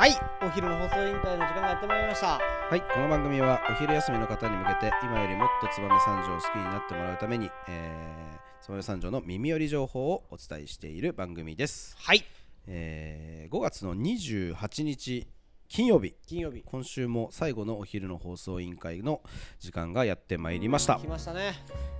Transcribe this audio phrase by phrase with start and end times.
[0.00, 0.18] はい。
[0.40, 2.26] お昼の放送委員会の時間がやってまいりました。
[2.38, 12.24] はい、この番組はお昼休みの方に向けて今よりもっと燕三条を好きになってもらうために、えー、燕三条の耳寄り情報をお伝えしている番組です、はい。
[12.66, 15.26] えー、5月の28日
[15.68, 16.14] 金曜日。
[16.26, 16.62] 金曜日。
[16.64, 19.20] 今週も最後のお昼の放送委員会の
[19.58, 20.96] 時間がやってまいりました。
[20.96, 21.52] 来ましたね。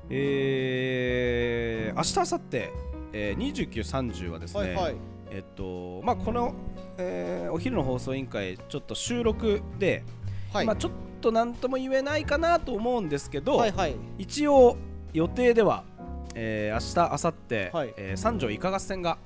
[0.09, 2.71] えー、明日明後日、
[3.13, 4.97] えー、29、30はですね、はいはい。
[5.33, 6.55] えっとまあこの、
[7.01, 10.05] えーお昼の放送委員会ちょっと収録で、
[10.53, 10.67] はい。
[10.67, 13.97] まあちょっと何とも言えないかなと思うんですけど、はいはい。
[14.19, 14.77] 一応
[15.13, 15.85] 予定では、
[16.35, 17.95] えー、明日明後日、はい。
[17.97, 19.19] えー三条イカ合戦が、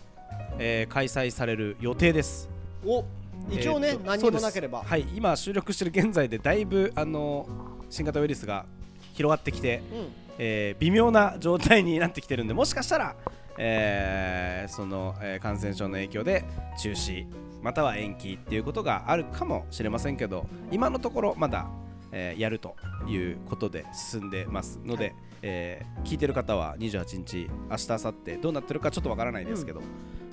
[0.59, 2.49] えー開催される予定です。
[2.87, 3.05] お
[3.51, 4.83] 一応ね、えーと何にもなければ。
[4.83, 5.05] はい。
[5.15, 7.47] 今収録してる現在でだいぶあの
[7.91, 8.65] 新型ウイルスが
[9.13, 10.09] 広がってきて、うん。
[10.39, 13.15] えー微妙な状態になってきてるんでもしかしたら、
[13.59, 16.45] えーその、えー感染症の影響で
[16.81, 17.27] 中止
[17.65, 21.67] または延期っていうことがあるかもしれませんけど今のところまだ、
[22.13, 22.77] えーやると
[23.09, 29.81] いうことで進んでますので、えー聞いてる方は28日明日明後日どうなってるかちょっとわからないですけど、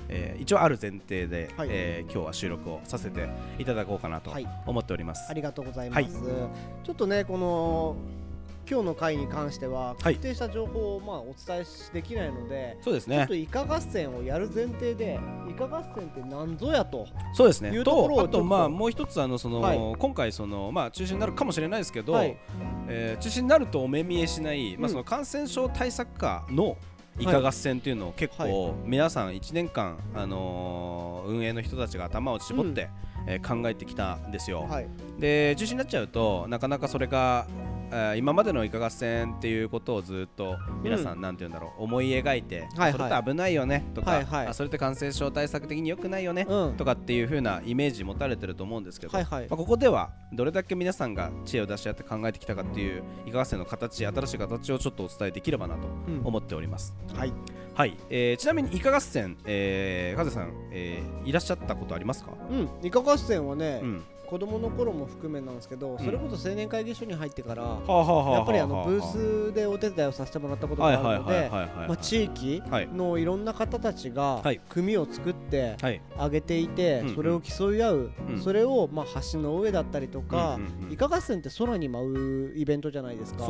[0.09, 1.69] えー一応ある前提で、はい。
[1.71, 4.47] えー今日は収録をさせていただこうかなとはい。
[4.67, 5.25] 思っております。
[5.29, 6.03] ありがとうございます、
[6.83, 7.95] ちょっとねこの
[8.71, 9.95] 今日の回に関してははい。
[10.15, 13.17] 確定した情報をまあお伝えしできないので、そうですね。
[13.17, 15.19] ちょっとイカ合戦をやる前提で
[15.49, 17.83] イカ合戦って何ぞやとそうですね。
[17.83, 19.95] とあとまあもう一つあのその、はい。
[19.99, 22.37] 今回そのまあ中止になるかもしれないですけど、はい。
[22.87, 24.85] えー中止になるとお目見えしない、まうん。
[24.85, 26.77] あその感染症対策課の
[27.19, 32.89] イカ合戦っていうのを結構皆さん1年間、あのー運営の人たちが頭を絞って、
[33.27, 34.61] えー考えてきたんですよ。
[34.61, 34.87] はい。
[35.19, 37.45] で中止になっちゃうとなかなかそれが、
[37.91, 46.77] えー今までのイカ合戦っていうことをずっと皆さん、なんて言うんだろう思い描いて、それって危ないよねとか、それって感染症対策的に良くないよね、うん。
[46.77, 56.21] とかっていう風なイメージ持たれてると思うんですけど、まあ、ここではどれだけ皆さんが知恵を出し合って考えてきたかっていうイカ合戦の形新しい形をちょっとお伝えできればなとうん。
[56.23, 57.33] 思っております、はい。
[57.73, 62.69] はい、えーちなみにイカ合戦、えー、カズさん、えーいらっしゃったことありますか、うん。
[62.83, 74.61] イカ合戦はね、うん、子供の頃も含めなんですけど、それこそ青年会議所に入ってから、やっぱりあのブースでお手伝いをさせてもらったことがあるのでまあ地域はいのいろんな方たちがはい。
[74.69, 76.01] 組を作ってはい。
[76.17, 78.41] 上げていてそれを競い合ううん。
[78.41, 83.45] それをまあ橋の上だったりとかうんうんうんって空に舞うイベントじゃないですか。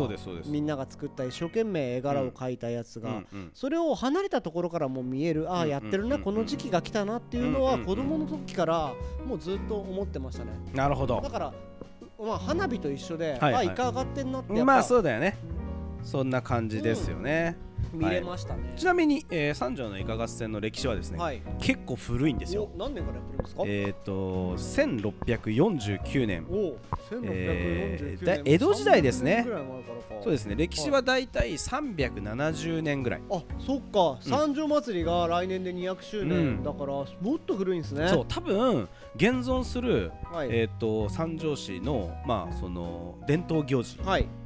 [0.48, 3.22] みんなが作った一生懸命絵柄を描いたやつが。
[3.54, 7.86] それを離れたところからも見えるああうんやってるなうんこの時期が来たなっていうのはうん。
[7.86, 8.94] 子供の時から
[9.28, 11.22] もうずっと思ってましたねなるほど。
[11.22, 11.54] だから
[12.20, 13.70] まあ花火と一緒ではいはい。
[13.70, 15.38] あイカ上がってんなってまあぱそうだよね。
[16.04, 17.56] そんな感じですよね、
[17.94, 18.74] 見れましたね。
[18.78, 21.42] ちなみに、えー、三条のイカ合戦の歴史はですね、はい。
[21.60, 22.70] 結構古いんですよ。
[22.76, 23.64] お何年からやってるんですか？
[23.66, 26.46] えっ、と1649年。
[26.50, 26.76] お
[27.24, 28.26] えー1649年。
[28.26, 29.32] だ江戸時代ですね。
[29.32, 30.24] 300年ぐらい前からか。
[30.24, 30.56] そうですね。
[30.56, 34.18] 歴史はだいたい370年ぐらい、あそっか。
[34.22, 36.30] 三条祭りが来年で200周うん。
[36.30, 38.08] 年だからもっと古いんですね。
[38.08, 40.50] そう多分現存する、はい。
[40.52, 44.22] えっ、と三条市のまあその伝統行事、はい。
[44.24, 44.41] えー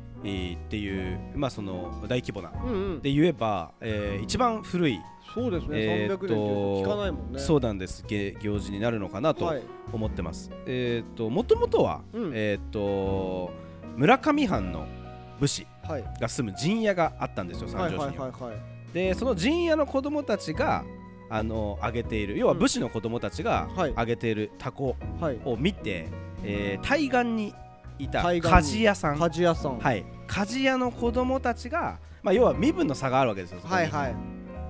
[0.55, 2.51] っていうまあその大規模な。
[2.63, 3.01] うんうん。
[3.01, 4.99] で言えば、えー一番古い、
[5.33, 5.77] そうですね。
[5.77, 6.35] 300えーっと年と
[6.83, 7.39] 聞かないもんね。
[7.39, 8.03] そうなんです。
[8.07, 9.61] げ行事になるのかなとはい。
[9.93, 10.51] 思ってます。
[10.65, 12.31] えっ、ともともとは、うん。
[12.33, 13.51] えっ、と
[13.97, 14.85] 村上藩の
[15.39, 16.03] 武士はい。
[16.19, 18.23] が住む陣屋があったんですよはい三条市には。
[18.25, 18.59] はいはいはい
[18.93, 20.85] でその陣屋の子供たちが
[21.29, 23.91] あの上げている要はうん武士の子供たちがはい。
[23.91, 25.39] 上げているタコはい。
[25.43, 26.07] を見て、
[26.43, 27.53] えー対岸に
[27.99, 28.21] いた。
[28.21, 29.79] 鍛冶屋さん、鍛冶屋さん。
[29.79, 34.15] はい、鍛冶屋の子供たちが、まあ、要は身分の差があるわけですよ、はいはい。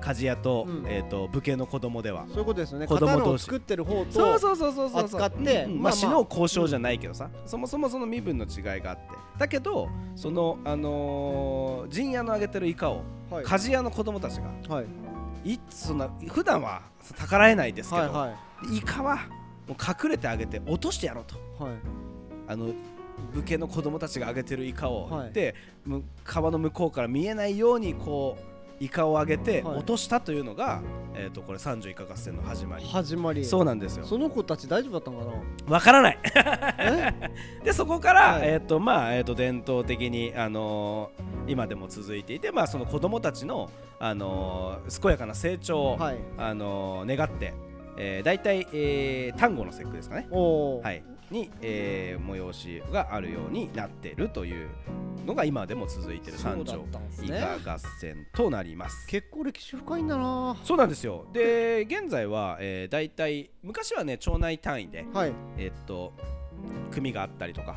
[0.02, 0.86] 鍛冶屋と,、うん。
[0.88, 2.26] えー、と武家の子供では。
[2.28, 2.88] そういうことですよね。
[2.88, 5.04] 子供刀を同士作ってる方とそうそうそうそうそう。
[5.04, 5.82] 扱ってうんうん。
[5.82, 9.04] まあ死の交渉じゃないけどさ、そもそもその身分の違いがあって。
[9.38, 13.46] だけどそのあのー陣屋のあげてるイカをはい。
[13.46, 14.84] 鍛冶屋の子供たちがは
[15.44, 15.54] い。
[15.54, 16.82] いつそんな普段は
[17.18, 18.36] 逆らえないですけど、はいは
[18.72, 18.78] い。
[18.78, 19.16] イカは
[19.68, 21.64] もう隠れてあげて落としてやろうと。
[21.64, 21.74] はい。
[22.48, 22.68] あの
[23.34, 25.54] 武家の子供たちがあげてるイカを、はい。
[26.24, 29.78] 川の向こうから見えないようにこうイカをあげてはい。
[29.78, 30.82] 落としたというのが、
[31.14, 32.86] えー、とこれ三条イカ合戦の始まり。
[32.86, 33.46] 始まり。
[33.46, 34.06] そうなんですよ。
[34.06, 35.26] その子たち大丈夫だったのか
[35.66, 35.74] な？
[35.74, 36.20] わからない。
[36.80, 37.14] え？
[37.64, 38.50] でそこから、はい。
[38.50, 43.70] えっ、とまあえっ、と伝統的にあのー今でも続いていてまあその子供たちの
[44.00, 46.18] あのー健やかな成長を、はい。
[46.38, 47.54] あのー願って、
[47.98, 50.28] えー、大体、えー、単語の節句ですかね。
[50.32, 54.70] はいに、えー催しがあるようになっているという
[55.26, 59.08] のが今でも続いている三条そうだったんですイねカ合戦となります。
[59.08, 60.56] 結構歴史深いんだな。
[60.64, 61.26] そうなんですよ。
[61.34, 65.34] で現在は、えー、大体昔はね町内単位で、はい。
[65.58, 66.14] えーっと
[66.92, 67.76] 組があったりとか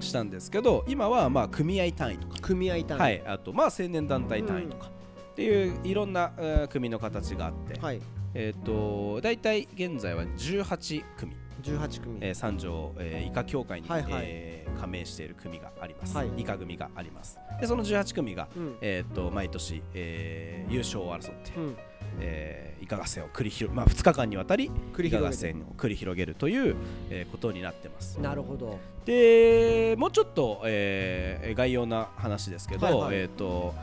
[0.00, 3.00] したんですけど今はまあ組合単位とか、組合単位。
[3.00, 4.90] はい、あとまあ青年団体単位とか、
[5.32, 8.00] っていういろんな、えー組の形があって、はい。
[8.34, 12.18] えーっと大体現在は18組、18組。
[12.20, 14.12] えー三条、えーイカ協会に、はいはい。
[14.24, 16.30] えー加盟している組があります、はい。
[16.38, 17.38] イカ組があります。
[17.60, 18.76] でその18組が、うん。
[18.80, 21.76] えーっと毎年、えー優勝を争って、うん。
[22.20, 26.76] えーイカ合戦を繰り広げ、まあ、2日間にわたりイカ合戦を繰り広げるという、
[27.10, 28.18] えーことになってます。
[28.20, 28.78] なるほど。
[29.04, 33.16] でもうちょっと、えー概要な話ですけど、はいはい。
[33.16, 33.74] えー、と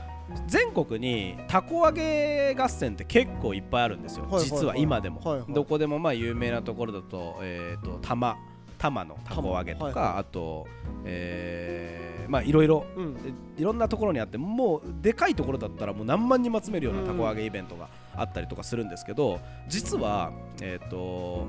[0.48, 8.38] 全国にたこ揚げ合戦って結構いっぱいあるんですよ、実は今でも、どこでもまあ有名なところだと,、えー、と玉
[8.78, 10.68] 玉のたこ揚げとか、あと、
[11.06, 13.18] えーまあいろいろうん。
[13.58, 20.32] いろんなところにあってもうでかいところだったらもう何万人も集めるようなたこ揚げイベントがあったりとかするんですけど実は
[20.62, 21.46] えっ、と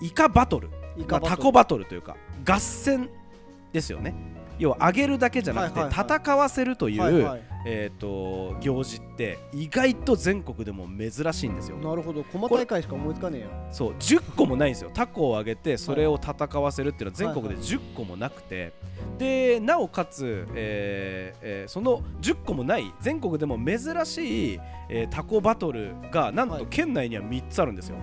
[0.00, 0.68] イカバトル。
[0.96, 1.30] イカバトル。
[1.30, 3.08] まあタコバトルというか合戦
[3.72, 4.14] ですよね
[4.58, 11.76] 要は上げるだけじゃなくて戦わせるという、えー、と行事って意外と全国でも珍しいんですよ。
[11.78, 12.22] なるほど。
[12.24, 13.46] 駒大会しか思いつかねえや。
[13.70, 14.90] そう10個もないんですよ。
[14.92, 18.72] タコを上げてそれを戦わせるっていうのは全国ではい10個もなくて、
[19.18, 26.60] でなおかつ、えーえーその10個もない全国でも珍しい、えータコバトルがなんはい。
[26.60, 27.96] と県内には3つあるんですよ。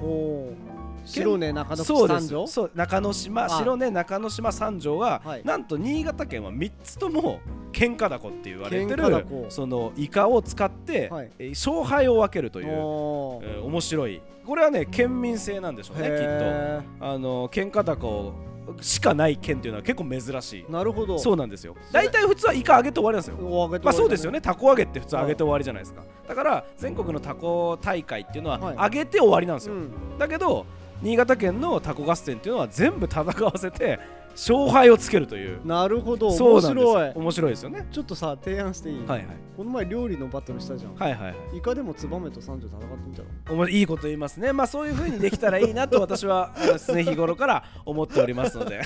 [1.10, 2.48] 白根中野三条？
[2.48, 5.42] そう中之島あ白根中之島三条が、はい。
[5.44, 7.40] なんと新潟県は3つとも
[7.72, 11.32] 喧嘩だこって言われてるこそのイカを使って、はい。
[11.40, 14.22] えー勝敗を分けるという、えー面白い。
[14.46, 16.24] これはね県民性なんでしょうねきっと。
[16.24, 18.34] へあの喧嘩高
[18.82, 20.66] しかない県っていうのは結構珍しい。
[20.68, 21.18] ーなるほど。
[21.20, 21.76] そうなんですよ。
[21.92, 23.48] 大体普通はイカ揚げて終わりなんですよ。
[23.48, 24.38] おー上げてまあそうですよね。
[24.38, 26.04] ねタコ揚げって普通揚げて終わりじゃないですか。
[26.28, 28.78] だから全国のタコ大会っていうのははい。
[28.78, 30.18] 揚げて終わりなんですよ、うん。
[30.20, 30.66] だけど
[31.02, 34.00] 新潟県のタコ合戦っていうのは全部戦わせて
[34.32, 35.66] 勝敗をつけるという。
[35.66, 36.28] なるほど。
[36.30, 37.12] 面白い。
[37.16, 37.88] 面白いですよね。
[37.92, 39.00] ちょっとさ提案していい？
[39.06, 39.28] はいはい。
[39.58, 40.96] この前料理のバトルしたじゃん。
[40.96, 41.58] はいはいはい。
[41.58, 44.54] イカでもツバメと三条戦ってみたらおもいいこと言いますね。
[44.54, 46.54] まあそういう風にできたらいいなと私は
[46.88, 48.82] 常日頃から思っておりますので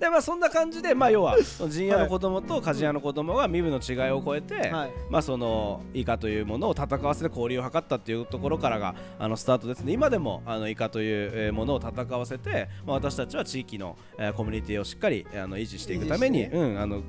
[0.00, 1.36] でまあそんな感じでまあ要は
[1.68, 4.90] 陣屋の子供と鍛冶屋の子供が身分の違いを超えて、はい。
[5.10, 9.92] まあそのイカというものを戦わせて交流を図ったっていうところからがあのスタートですね。
[9.92, 17.02] 今でもあのイカというえーものを戦わせて、まあ、私たちは地域の、えーコミュニティをしっかりあの維持していくために、うんあの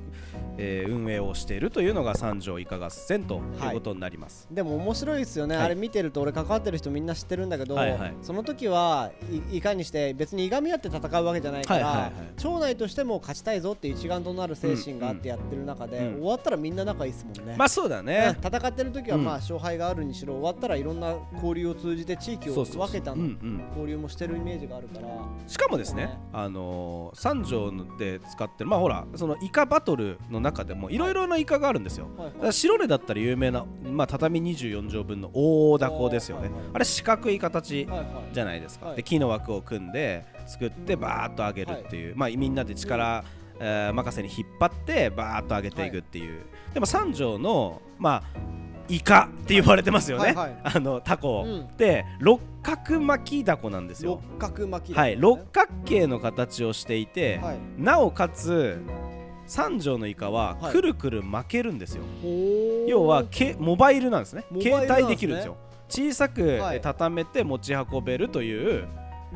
[0.58, 3.38] えー運営をしているというのが三条イカ合戦とい
[3.70, 4.46] うことになります。
[4.50, 5.64] でも面白いですよね、はい。
[5.64, 9.10] あれ見てると俺関わってる人みんな知ってるんだけど、はいはいその時は
[9.50, 12.12] いいかにして別にいがみ合って戦うわけじゃないから、はいはいはい。
[12.36, 17.54] 町内としても勝ちたいぞっていう一丸となる精神があっうんてやってる中で、うん終わったらみんな仲いいですもんね。
[17.58, 18.36] まあそうだね。
[18.42, 19.24] 戦ってる時はうん。
[19.24, 25.08] まあ勝敗があるにしろ終わったらいろんな交流を通じて地域を分けた交流もしてるイメージがあるから。
[25.46, 32.08] しかもですね、あのー三条で使ってるまあほらそのイカバトルの中でもいろいろなイカがあるんですよ。
[32.50, 37.86] 白根だったら有名な、まあ、畳24畳分の大凧ですよね、あれ四角い形
[38.32, 38.96] じゃないですか、はい。
[38.96, 43.24] で木の枠を組んで作ってバーッと上げるっていう、まあ、みんなで力、
[43.60, 46.42] えー任せに引っ張ってバーッと上げていくっていう、
[46.74, 48.52] でも三条のまあ
[48.88, 50.60] イカって言われてますよね、はいはい。
[50.64, 51.76] あのタコ、うん。
[51.76, 54.20] で六角巻きダコなんですよ。
[54.38, 57.58] 六角巻き、はい、六角形の形をしていて、はい。
[57.78, 58.82] なおかつ
[59.46, 60.72] 三条のイカははい。
[60.72, 62.86] くるくる巻けるんですよ、おー。
[62.86, 64.44] 要はけモバイルなんですね。
[64.50, 64.60] ね。
[64.60, 65.56] 携帯できるんですよ。
[65.88, 68.88] 小さく、畳めて持ち運べるという、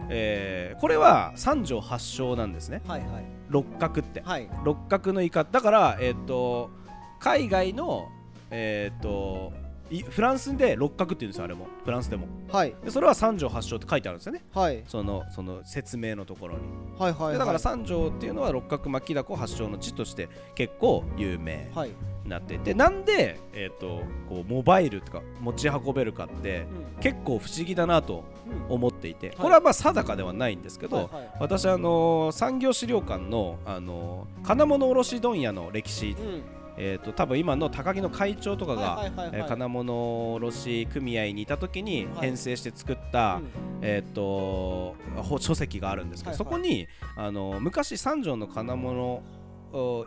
[0.09, 2.83] えーこれは三条発祥なんですね。
[2.87, 3.25] はいはい。
[3.49, 4.21] 六角って。
[4.21, 4.49] はい。
[4.65, 6.71] 六角のイカだからえっ、と
[7.19, 8.09] 海外の
[8.51, 9.53] えっ、と
[9.91, 11.69] いフランスで六角って言うんですよあれも。
[11.85, 12.27] フランスでも。
[12.51, 12.75] はい。
[12.85, 14.45] でそれは三条発祥って書いてあるんですよね。
[14.53, 14.83] はい。
[14.87, 16.61] そのその説明のところに。
[16.99, 21.71] はいはいでだから三条っていうのは六角巻きだこ発祥の地として結構有名。
[21.75, 21.95] はい、に
[22.27, 27.01] なっていてなんで、えー、とこうモバイルとか持ち運べるかってうん。
[27.01, 28.25] 結構不思議だなと
[28.69, 28.75] うん。
[28.75, 36.43] 思っていてこれはまあ定かではないんですけど、はいはい私あのー産業資料館の、あのー金物卸問屋の歴史、うん。
[36.79, 39.11] えー、と多分今の高木の会長とかが、
[39.49, 42.29] 金物卸組合にいた時にはい。
[42.29, 43.45] 編成して作った、うん。
[43.83, 46.45] えー、とほ書籍があるんですけど、はいはい。
[46.45, 49.23] そこにあの昔三条の金物お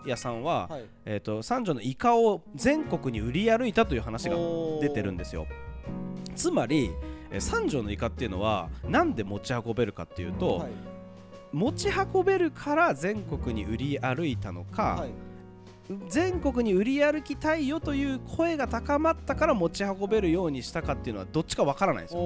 [0.06, 0.86] 屋さんは、はい。
[1.06, 4.36] えー、と三条のイカを全国に売り歩いたという話が
[4.82, 5.48] 出てるんですよ。
[6.36, 6.92] つまり、
[7.32, 10.72] えー三条のイカっていうのはなんで持ち運べるかっていうと、はい。
[11.51, 15.10] 持ち運べるから全国に売り歩いたのか、はい
[16.08, 22.22] 全国に売り歩きたいよという声が高まったから持ち運べるようにしたかっていうのはどっちかわからないんですよ。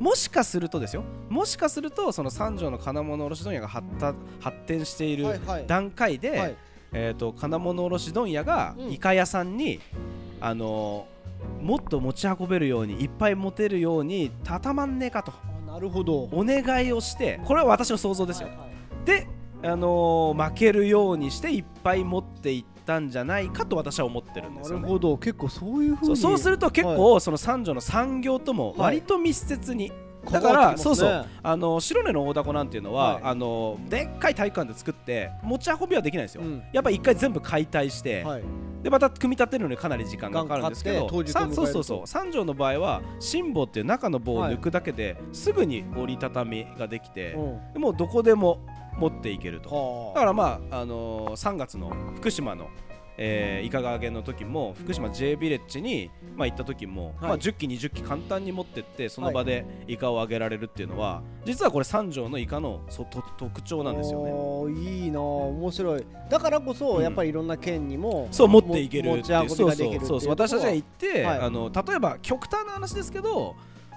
[0.00, 1.04] もしかするとですよ。
[1.28, 3.86] もしかするとその三条の金物卸問屋が発
[4.66, 5.66] 展しているはいはい。
[5.66, 6.56] 段階で、はい。
[6.92, 8.92] えー、と金物卸問屋がうん。
[8.92, 9.80] イカ屋さんに、
[10.40, 11.18] あのー
[11.62, 15.32] もっと持ち運べるようにいっぱい持てるように畳まんねえかと。
[15.68, 16.28] あなるほど。
[16.32, 19.06] お願いをしてこれは私の想像ですよ、はいはい。
[19.06, 19.28] で、
[19.62, 24.82] あのー負けるようにしていっぱい持っていったんじゃないかと私は思ってるんですよね。
[24.82, 25.18] なるほど。
[25.18, 26.16] 結構そういうふうに。
[26.16, 29.92] そうすると結構その三条の産業とも割と密接に、
[30.30, 31.26] だから、ねそうそう。
[31.42, 33.22] あの白根の大凧なんていうのは、はい。
[33.24, 36.62] あのでっかい体育館で作って持ち運びはできないんですよ、うん。
[36.72, 38.42] やっぱ一回全部解体して、はい。
[38.82, 42.06] でまた組み立てるのにかなり時間がかかるんですけどそうそうそう。
[42.06, 47.36] 三条の場合は辛抱っていう中の棒を抜くだけで、すぐに折りたたみができて、
[47.74, 48.60] うもうどこでも
[48.98, 49.70] 持っていけると。
[49.70, 52.68] はだからまあ、あのー3月の福島の、
[53.16, 57.14] えー、イカガーゲンの時も福島 J ビレッジに、まあ、行った時も、はい。
[57.22, 64.80] まあ、10機20機簡単に持ってってその場でイカをあげられるっていうのは、実はこれ三条のイカのそと特徴なんですよね。
[64.80, 65.22] いいなあ。
[65.22, 66.06] 面白い。
[66.28, 67.02] だからこそ、うん。
[67.02, 69.44] やっぱりいろんな県にもそう持っていけるっていう。
[69.44, 70.20] うそう。
[70.20, 71.40] そう私たちが行って、はい。
[71.40, 73.56] あの例えば極端な話ですけど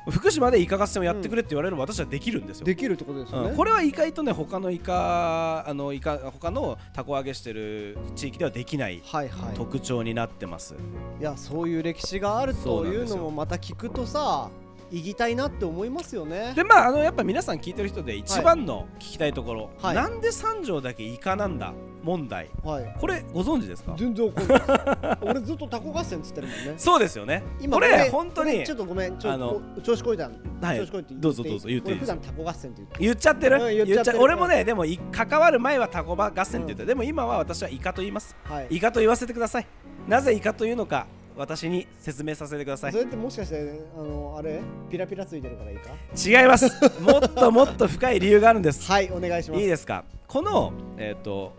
[0.10, 2.66] 福島でイカ合戦をやってくれって言われれば私はできるんですよ。
[2.66, 10.76] できるってことですよね、うんこれは意外とね他のイカあのイカ他のタコ揚げしてる地域ではできないはいはい特徴になってます。
[11.20, 14.50] いやそういう歴史があるというのもまた聞くとさ
[14.92, 16.54] 行きたいなって思いますよね。
[16.56, 19.96] でまああのやっぱ皆さん聞いてる人で一番の聞きたいところ、はい。
[19.96, 22.50] なんで三条だけイカなんだ問題。
[22.64, 22.96] はい。
[23.00, 23.96] これご存知ですか？
[23.98, 25.18] 全然わかんない。
[25.22, 26.74] 俺ずっとタコ合戦っつってるもんね。
[26.78, 27.44] そうですよね。
[27.62, 29.18] 今これ俺本当に俺ちょっとごめん。
[29.18, 30.78] ちょあの調子こいたんはい。
[31.12, 31.92] どうぞどうぞ言って。
[31.94, 32.12] いいです。
[32.12, 34.22] 俺普段タコ合戦って言って言っちゃってる,、うん言っちゃってる。
[34.22, 38.36] 俺もねでもい関わる前はタコバ合戦って言って、でも今は私はイカと言います。
[38.44, 38.68] はい。
[38.72, 39.68] イカと言わせてください。
[40.08, 41.08] なぜイカというのか
[41.38, 42.92] 私に説明させてください。
[42.92, 44.62] それってもしかしてあのあれ？
[44.90, 45.92] ピラピラついてるからいいか？
[46.16, 46.66] 違います。
[47.02, 48.90] もっともっと深い理由があるんです。
[48.92, 49.62] はいお願いします。
[49.62, 50.06] いいですか？
[50.28, 51.56] このえっ、と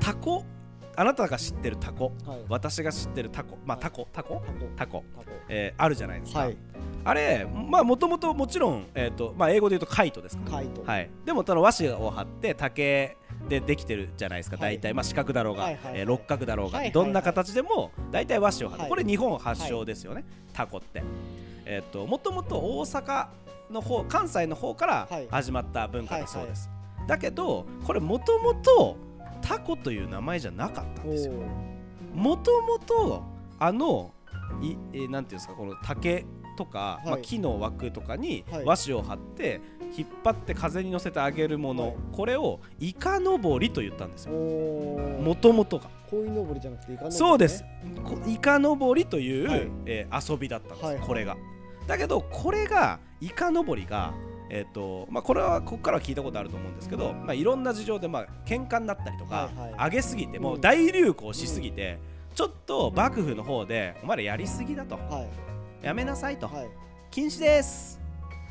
[0.00, 0.44] タコ？
[0.96, 2.12] あなたが知ってるタコ？
[2.26, 2.40] はい。
[2.48, 3.56] 私が知ってるタコ？
[3.64, 4.08] まあタコ？
[4.12, 4.42] タコ？
[4.76, 5.04] タコ。
[5.16, 6.56] タコ、えーあるじゃないですか、はい。
[7.04, 10.82] あれまあもともともちろん、えーとまあ、英語で言うとカイトですかカイト。
[10.84, 13.16] はい、でもその和紙を貼って竹
[13.50, 14.76] でできてるじゃないですか、はい。
[14.76, 18.90] 大体、まあ、四角だろうが、はえー六角だろうが、どんな形でも大体和紙を貼って、はい。
[18.90, 21.02] これ日本発祥ですよね、タコって。
[21.66, 23.26] えっ、ともともと大阪
[23.70, 25.28] の方関西の方からはい。
[25.30, 26.70] 始まった文化だそうです。
[27.06, 28.96] だけどこれもともと
[29.42, 31.34] タコという名前じゃなかったんおですよ。
[31.34, 32.16] ー。
[32.16, 33.24] もともと
[33.58, 34.12] あの
[34.62, 36.24] い、えーなんていうんですかこの竹
[36.60, 37.08] とか、い。
[37.08, 38.64] まあ、木の枠とかにはい。
[38.64, 39.60] 和紙を貼って
[39.96, 41.96] 引っ張って風に乗せてあげるもの、はい。
[42.12, 44.32] これをイカのぼりと言ったんですよ。
[44.32, 45.88] もともとが。
[46.10, 47.18] 鯉のぼりじゃなくてイカのぼりね？
[47.18, 47.64] そうです。
[48.04, 49.68] こイカのぼりという、はい。
[49.86, 50.98] えー遊びだったんです、はい。
[50.98, 51.36] これが。
[51.86, 54.12] だけどこれがイカのぼりが
[54.52, 59.90] えーとまあ、これはここからは聞いたことあると思うんですけど、まあ、いろんな事情でまあ喧嘩になったりとか、はいはい。
[59.90, 62.00] 上げすぎてもう大流行しすぎて、
[62.34, 64.96] ちょっと幕府の方でお前らやりすぎだと。
[64.96, 65.28] はい
[65.82, 66.68] やめなさいと、はい。
[67.10, 67.98] 禁止です。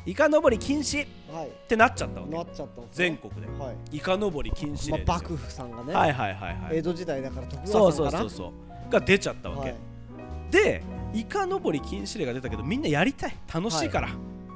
[0.04, 1.04] イカのぼり禁止。
[1.04, 1.50] っはい。
[1.68, 2.34] てなっちゃったわけ。
[2.34, 3.06] なっちゃったんですね。
[3.10, 3.46] 全国で。
[3.62, 3.96] はい。
[3.96, 5.94] イカのぼり禁止令ですよ、まあ幕府さんがね。
[5.94, 6.78] はいはいはいはい。
[6.78, 8.52] 江戸時代だから徳そう川さんかなそうそうそ
[8.88, 9.78] うが出ちゃったわけ、はい。
[10.50, 10.82] で
[11.14, 13.36] イカのぼり禁止令が出たけどみんなやりたい。
[13.52, 14.08] 楽しいから、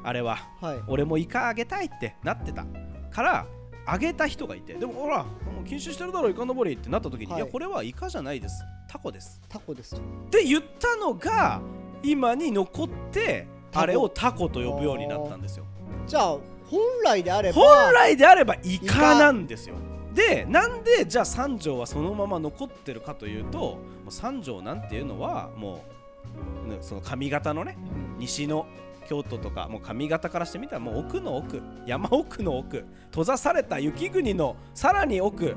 [0.03, 0.39] あれは。
[0.61, 0.79] はい。
[0.89, 2.65] 俺もイカあげたいってなってた。
[3.11, 3.47] から
[3.87, 4.75] あげた人がいて。
[4.75, 5.29] でもほらも
[5.63, 7.43] う禁止してるだろイカのぼりってなった時に、はい。
[7.43, 8.65] い、やこれはイカじゃないです。
[8.89, 9.41] タコです。
[9.49, 9.95] タコです。
[9.95, 10.01] とっ
[10.31, 11.61] て言ったのが
[12.05, 15.65] 今に残ってあれをタコと呼ぶようになったんですよ。
[16.07, 19.77] じゃあ本来であれば本来であればイカなんですよ。
[20.15, 25.85] でなんでじゃあ三条はそのまま残ってるかというともう三条なんていうのはも
[26.67, 27.77] うねその上方のね
[28.19, 28.67] 西の
[29.09, 35.57] 京都とかもう上方からしてみたらもう奥の奥山奥の奥閉ざされた雪国のさらに奥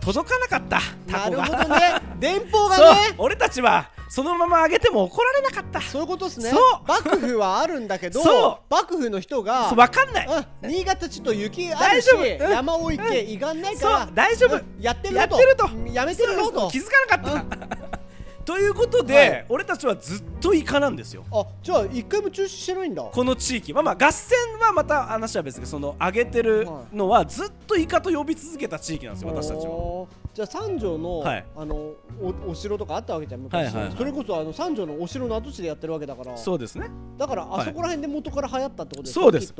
[0.00, 1.44] 届かなかったタなコが。
[1.44, 1.80] るほどね。
[2.18, 2.84] 電報がね。
[3.18, 5.80] 俺たちはそのまま上げても怒られなかった。
[5.80, 6.50] そういうことですね。
[6.50, 6.60] そう。
[6.88, 8.74] 幕府はあるんだけどそう。
[8.74, 10.26] 幕府の人がそう分かんない。
[10.62, 12.44] うん新潟ちょっと雪あるし大丈夫。
[12.46, 12.50] うん。
[12.50, 14.14] 山多いけいがんないからそう。
[14.14, 14.56] 大丈夫。
[14.56, 15.70] うんやってるやのってると。
[15.92, 16.68] やめてるのと。
[16.72, 17.90] 気づかなかった。
[18.44, 19.46] ということで、はい。
[19.48, 21.24] 俺たちはずっとイカなんですよ。
[21.30, 23.04] あじゃあ一回も中止してないんだ。
[23.04, 23.72] この地域。
[23.72, 31.46] まあまあ合戦はまた話は別にその上げてるのはずっとイカと呼び続けた地域なんですよ私たちはじゃあ三条の、はい。
[31.56, 33.94] あのおお城とかあったわけじゃん昔、はいはいはい。
[33.96, 36.36] それこそあの三条のお城の跡地でやってるわけだから。
[36.36, 36.88] そうですね。
[37.18, 37.60] だからはい。
[37.62, 39.54] あそこら辺で元から流行ったってことですそうです。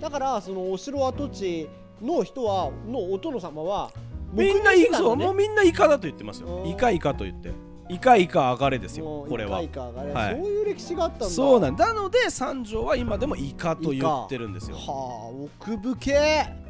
[0.00, 1.68] だからそのお城跡地
[2.00, 3.90] の人はのお殿様は
[4.32, 6.48] みんなイカそうもみんなイカだと言ってますよ。
[6.48, 6.68] うん。
[6.68, 7.50] イカイカと言って。
[7.88, 9.26] イカイカ上がれですよ。
[9.28, 9.62] これは。
[9.62, 10.34] イカイカがねはい。
[10.34, 11.26] そういう歴史があったんだ。
[11.28, 11.76] そうなん。
[11.76, 14.76] なので三条は今でもイカと言ってるんですよ。
[14.76, 16.65] はあ奥深け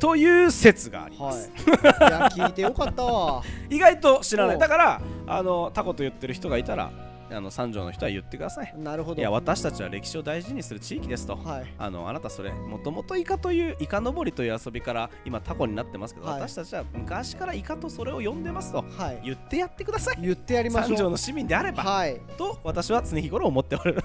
[0.00, 1.36] という説がありまはい。
[1.36, 3.42] す、いや聞いてよかったわ。
[3.70, 6.90] 意外と知らなおいだからあのタコと言ってる人がいたら
[7.32, 8.74] あの三条の人は言ってください。
[8.76, 9.20] なるほど。
[9.20, 11.36] いや私たちは歴史を大事にする地域ですと。
[11.36, 11.74] はい。
[11.78, 16.40] あのあなたそれもともとイカというイカ登りという遊びから今タコになってますけど、はい。
[16.40, 19.20] 私たちは昔からイカとそれを呼んでますとはい。
[19.24, 20.18] 言ってやってください。
[20.20, 20.88] 言ってやりましょう。
[20.88, 22.20] 三条の市民であれば、はい。
[22.36, 23.96] と私は常日頃思っておる。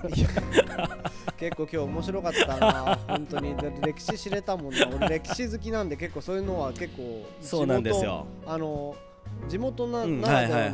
[1.37, 2.99] 結構今日面白かったな。
[3.07, 3.55] 本当に。
[3.81, 4.87] 歴史知れたもんな。
[4.87, 8.25] 俺歴史好きなんで結構そういうのは結構そうなんですよ。
[8.45, 8.95] あの
[9.47, 10.69] 地元な,、らで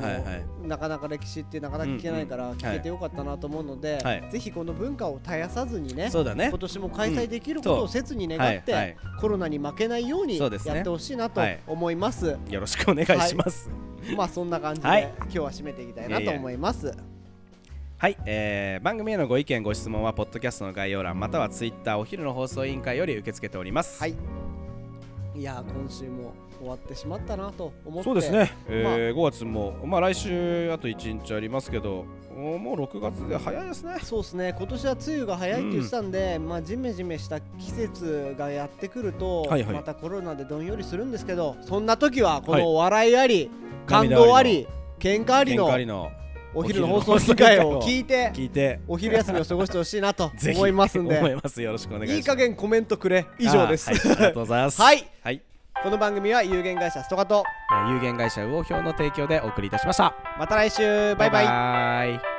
[0.62, 4.24] のなかなか歴史ってなかなか聞けないからん聞けてよかったなと思うので、はい。
[4.32, 6.48] ぜひこの文化を絶やさずにねそうだね。
[6.50, 11.60] 今年も開催できることを切に願って、コロナに負けないようにやってほしいなとはい。
[11.68, 12.38] 思います。
[12.50, 13.70] よろしくお願いします。
[14.16, 15.14] まあそんな感じで、はい。
[15.20, 16.94] 今日は締めていきたいなと思います。
[17.98, 24.00] はい、えー番組へのご意見ご質問はポッドキャストの概要欄またはツイッターお昼の放送委員会より受け付けております。
[24.00, 24.16] はい。
[25.36, 28.04] いやー今週も終わってしまったなと思って。
[28.04, 33.98] そうですね、えー5月もまあ来週あと1日ありますけどもうもう6月で早いですね。
[34.04, 34.56] そうですね。
[34.58, 39.74] 今年は梅雨が早いって言ってたんで、まあジメジメした季節がやってくると、はいはい。
[39.74, 42.64] またコロナでどんよりするんですけどそんな時はこはい。
[42.64, 43.50] の笑いあり、
[43.86, 44.68] 感動あり
[45.00, 46.12] 喧嘩あり喧の嘩ありの
[46.54, 51.62] お昼の放送機会を聞いて聞いてお昼休みを過ごしてほしいなと 思いますん思いでます。
[51.62, 52.18] よろしくお願いします。
[52.18, 53.26] いい加減コメントくれ。
[53.40, 53.90] 以上です。
[53.90, 54.82] はい、ありがとうございます。
[54.82, 55.08] はい。
[55.22, 55.42] はい、
[55.84, 60.14] この番組は有限会社ストカとえー有限会社魚評の提供でお送りいたしました。
[60.38, 61.16] また来週。
[61.16, 61.46] バイバイ。
[61.46, 62.31] バイバイ